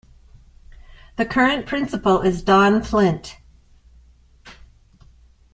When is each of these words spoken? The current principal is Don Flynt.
The 1.17 1.27
current 1.27 1.67
principal 1.67 2.21
is 2.21 2.41
Don 2.41 2.81
Flynt. 2.81 3.37